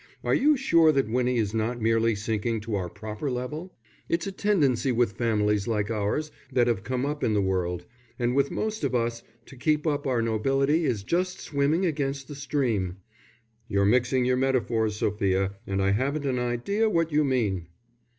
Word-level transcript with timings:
Are 0.23 0.33
you 0.33 0.57
sure 0.57 0.91
that 0.93 1.07
Winnie 1.11 1.37
is 1.37 1.53
not 1.53 1.79
merely 1.79 2.15
sinking 2.15 2.59
to 2.61 2.73
our 2.73 2.89
proper 2.89 3.29
level? 3.29 3.75
It's 4.09 4.25
a 4.25 4.31
tendency 4.31 4.91
with 4.91 5.11
families 5.11 5.67
like 5.67 5.91
ours, 5.91 6.31
that 6.51 6.65
have 6.65 6.83
come 6.83 7.05
up 7.05 7.23
in 7.23 7.35
the 7.35 7.39
world; 7.41 7.85
and 8.17 8.33
with 8.35 8.49
most 8.49 8.83
of 8.83 8.95
us, 8.95 9.21
to 9.45 9.55
keep 9.55 9.85
up 9.85 10.07
our 10.07 10.23
nobility 10.23 10.85
is 10.85 11.03
just 11.03 11.39
swimming 11.39 11.85
against 11.85 12.27
the 12.27 12.33
stream." 12.33 12.97
"You're 13.67 13.85
mixing 13.85 14.25
your 14.25 14.37
metaphors, 14.37 14.95
Sophia, 14.95 15.53
and 15.67 15.79
I 15.83 15.91
haven't 15.91 16.25
an 16.25 16.39
idea 16.39 16.89
what 16.89 17.11
you 17.11 17.23
mean." 17.23 17.67